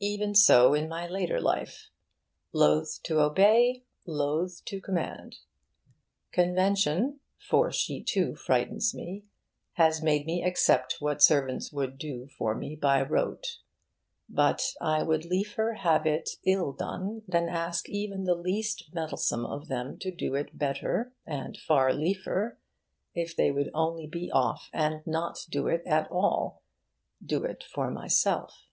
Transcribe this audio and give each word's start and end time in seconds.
Even 0.00 0.32
so 0.32 0.74
in 0.74 0.88
my 0.88 1.08
later 1.08 1.40
life. 1.40 1.90
Loth 2.52 3.02
to 3.02 3.18
obey, 3.20 3.82
loth 4.06 4.64
to 4.66 4.80
command. 4.80 5.38
Convention 6.30 7.18
(for 7.36 7.72
she 7.72 8.00
too 8.00 8.36
frightens 8.36 8.94
me) 8.94 9.24
has 9.72 10.00
made 10.00 10.24
me 10.24 10.40
accept 10.44 10.98
what 11.00 11.20
servants 11.20 11.72
would 11.72 11.98
do 11.98 12.28
for 12.38 12.54
me 12.54 12.76
by 12.76 13.02
rote. 13.02 13.58
But 14.28 14.72
I 14.80 15.02
would 15.02 15.24
liefer 15.24 15.72
have 15.72 16.06
it 16.06 16.30
ill 16.46 16.70
done 16.72 17.22
than 17.26 17.48
ask 17.48 17.88
even 17.88 18.22
the 18.22 18.36
least 18.36 18.94
mettlesome 18.94 19.44
of 19.44 19.66
them 19.66 19.98
to 19.98 20.12
do 20.12 20.36
it 20.36 20.56
better, 20.56 21.12
and 21.26 21.56
far 21.56 21.92
liefer, 21.92 22.56
if 23.16 23.34
they 23.34 23.50
would 23.50 23.72
only 23.74 24.06
be 24.06 24.30
off 24.30 24.70
and 24.72 25.04
not 25.04 25.44
do 25.50 25.66
it 25.66 25.82
at 25.86 26.08
all, 26.08 26.62
do 27.20 27.42
it 27.42 27.64
for 27.64 27.90
myself. 27.90 28.66